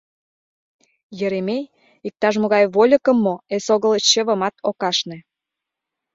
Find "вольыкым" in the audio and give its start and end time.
2.73-3.17